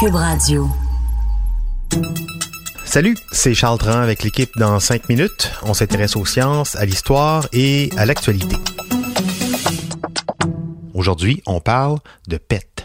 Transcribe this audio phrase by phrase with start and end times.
[0.00, 0.68] Cube Radio.
[2.84, 5.52] Salut, c'est Charles Tran avec l'équipe dans 5 minutes.
[5.62, 8.56] On s'intéresse aux sciences, à l'histoire et à l'actualité.
[10.94, 12.77] Aujourd'hui, on parle de PET.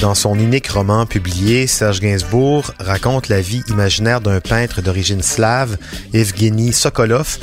[0.00, 5.76] Dans son unique roman publié, Serge Gainsbourg raconte la vie imaginaire d'un peintre d'origine slave,
[6.14, 7.38] Evgeny Sokolov,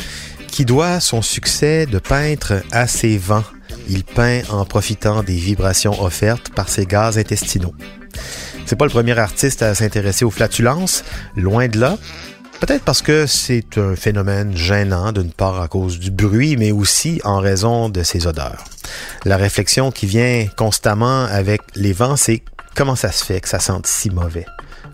[0.48, 3.44] qui doit son succès de peintre à ses vents.
[3.90, 7.76] Il peint en profitant des vibrations offertes par ses gaz intestinaux.
[8.66, 11.04] C'est pas le premier artiste à s'intéresser aux flatulences,
[11.36, 11.96] loin de là.
[12.60, 17.22] Peut-être parce que c'est un phénomène gênant, d'une part à cause du bruit, mais aussi
[17.24, 18.64] en raison de ses odeurs.
[19.26, 22.44] La réflexion qui vient constamment avec les vents, c'est
[22.76, 24.46] comment ça se fait que ça sente si mauvais?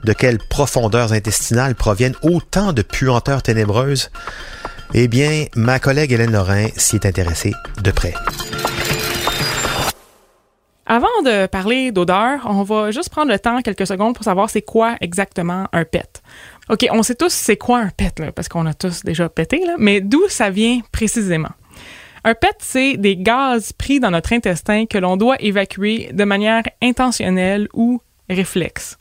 [0.03, 4.09] De quelles profondeurs intestinales proviennent autant de puanteurs ténébreuses?
[4.93, 8.13] Eh bien, ma collègue Hélène Lorrain s'y est intéressée de près.
[10.85, 14.61] Avant de parler d'odeur, on va juste prendre le temps, quelques secondes, pour savoir c'est
[14.61, 16.21] quoi exactement un PET.
[16.69, 20.01] OK, on sait tous c'est quoi un PET, parce qu'on a tous déjà pété, mais
[20.01, 21.51] d'où ça vient précisément?
[22.25, 26.63] Un PET, c'est des gaz pris dans notre intestin que l'on doit évacuer de manière
[26.81, 28.97] intentionnelle ou réflexe.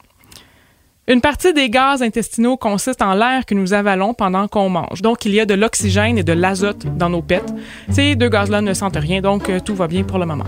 [1.07, 5.03] Une partie des gaz intestinaux consiste en l'air que nous avalons pendant qu'on mange.
[5.03, 7.45] Donc, il y a de l'oxygène et de l'azote dans nos PET.
[7.91, 10.47] Ces deux gaz-là ne sentent rien, donc euh, tout va bien pour le moment.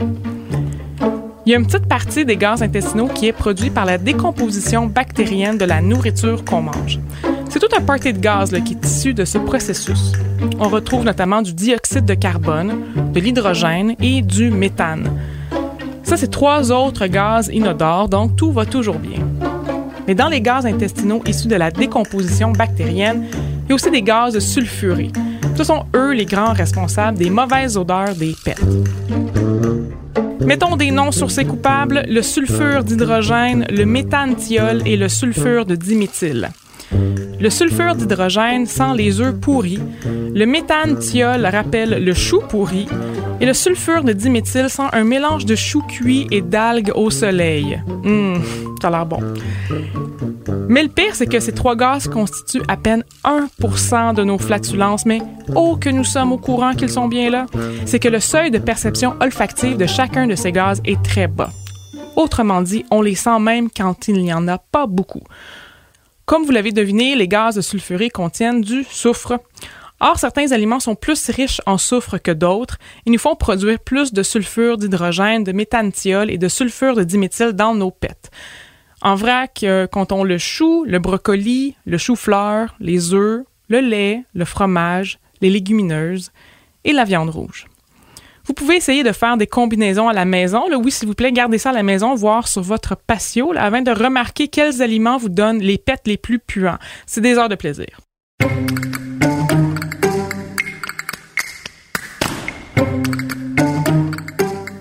[1.47, 4.87] Il y a une petite partie des gaz intestinaux qui est produite par la décomposition
[4.87, 6.99] bactérienne de la nourriture qu'on mange.
[7.51, 10.13] C'est tout un party de gaz qui est issu de ce processus.
[10.59, 12.75] On retrouve notamment du dioxyde de carbone,
[13.13, 15.11] de l'hydrogène et du méthane.
[16.03, 19.21] Ça, c'est trois autres gaz inodores, donc tout va toujours bien.
[20.07, 23.25] Mais dans les gaz intestinaux issus de la décomposition bactérienne,
[23.65, 25.11] il y a aussi des gaz sulfurés.
[25.57, 28.57] Ce sont eux les grands responsables des mauvaises odeurs des PET.
[30.41, 35.75] Mettons des noms sur ces coupables, le sulfure d'hydrogène, le méthanthiol et le sulfure de
[35.75, 36.51] diméthyle.
[37.45, 42.87] Le sulfure d'hydrogène sent les œufs pourris, le méthanthiol rappelle le chou pourri,
[43.39, 47.83] et le sulfure de diméthyle sent un mélange de chou cuit et d'algues au soleil.
[48.03, 48.43] Hum,
[48.81, 49.21] ça a l'air bon.
[50.71, 55.05] Mais le pire, c'est que ces trois gaz constituent à peine 1% de nos flatulences,
[55.05, 55.21] mais
[55.55, 57.45] oh que nous sommes au courant qu'ils sont bien là,
[57.85, 61.51] c'est que le seuil de perception olfactive de chacun de ces gaz est très bas.
[62.17, 65.25] Autrement dit, on les sent même quand il n'y en a pas beaucoup.
[66.27, 69.39] Comme vous l'avez deviné, les gaz sulfurés contiennent du soufre.
[70.01, 74.13] Or, certains aliments sont plus riches en soufre que d'autres et nous font produire plus
[74.13, 78.31] de sulfure d'hydrogène, de méthanthiol et de sulfure de diméthyle dans nos pets.
[79.03, 84.47] En vrac, euh, comptons le chou, le brocoli, le chou-fleur, les œufs, le lait, le
[84.47, 86.33] fromage, les légumineuses
[86.85, 87.67] et la viande rouge.
[88.47, 90.65] Vous pouvez essayer de faire des combinaisons à la maison.
[90.71, 93.91] oui, s'il vous plaît, gardez ça à la maison, voir sur votre patio, afin de
[93.91, 96.79] remarquer quels aliments vous donnent les pets les plus puants.
[97.07, 98.01] C'est des heures de plaisir.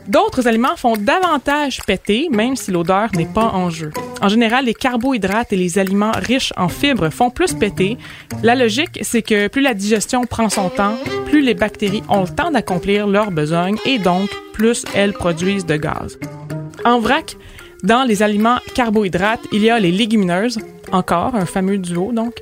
[0.08, 3.92] D'autres aliments font davantage péter, même si l'odeur n'est pas en jeu.
[4.22, 7.98] En général, les carbohydrates et les aliments riches en fibres font plus péter.
[8.44, 10.98] La logique, c'est que plus la digestion prend son temps,
[11.34, 15.78] plus les bactéries ont le temps d'accomplir leurs besoins et donc plus elles produisent de
[15.78, 16.20] gaz.
[16.86, 17.38] En vrac,
[17.82, 20.60] dans les aliments carbohydrates, il y a les légumineuses,
[20.92, 22.36] encore un fameux duo donc,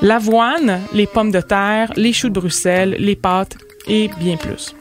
[0.00, 4.74] l'avoine, les pommes de terre, les choux de Bruxelles, les pâtes et bien plus.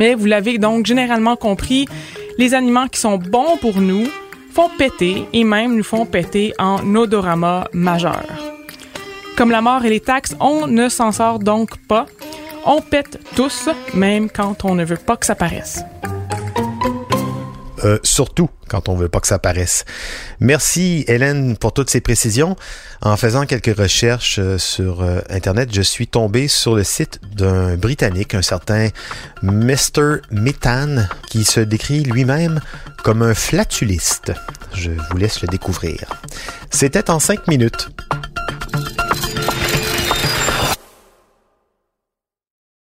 [0.00, 1.86] Mais vous l'avez donc généralement compris,
[2.38, 4.06] les aliments qui sont bons pour nous
[4.54, 8.24] font péter et même nous font péter en odorama majeur.
[9.36, 12.06] Comme la mort et les taxes, on ne s'en sort donc pas.
[12.66, 15.80] On pète tous, même quand on ne veut pas que ça paraisse.
[17.84, 19.84] Euh, surtout quand on veut pas que ça paraisse.
[20.40, 22.56] Merci Hélène pour toutes ces précisions.
[23.02, 27.76] En faisant quelques recherches euh, sur euh, Internet, je suis tombé sur le site d'un
[27.76, 28.88] Britannique, un certain
[29.42, 30.20] Mr.
[30.30, 32.60] Methane, qui se décrit lui-même
[33.02, 34.32] comme un flatuliste.
[34.72, 36.06] Je vous laisse le découvrir.
[36.70, 37.90] C'était en cinq minutes.